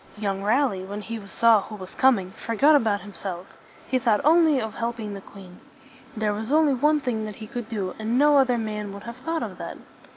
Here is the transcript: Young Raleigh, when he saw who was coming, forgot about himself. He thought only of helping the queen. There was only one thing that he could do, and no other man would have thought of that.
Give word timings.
Young 0.17 0.41
Raleigh, 0.41 0.83
when 0.83 1.01
he 1.01 1.19
saw 1.27 1.61
who 1.61 1.75
was 1.75 1.93
coming, 1.93 2.31
forgot 2.31 2.75
about 2.75 3.01
himself. 3.01 3.45
He 3.87 3.99
thought 3.99 4.19
only 4.25 4.59
of 4.59 4.73
helping 4.73 5.13
the 5.13 5.21
queen. 5.21 5.59
There 6.17 6.33
was 6.33 6.51
only 6.51 6.73
one 6.73 6.99
thing 7.01 7.23
that 7.25 7.35
he 7.35 7.45
could 7.45 7.69
do, 7.69 7.93
and 7.99 8.17
no 8.17 8.39
other 8.39 8.57
man 8.57 8.93
would 8.93 9.03
have 9.03 9.17
thought 9.17 9.43
of 9.43 9.59
that. 9.59 9.77